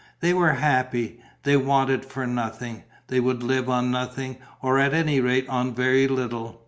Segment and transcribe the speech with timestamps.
[0.19, 2.85] They were happy, they wanted for nothing.
[3.05, 6.59] They would live on nothing, or at any rate on very little.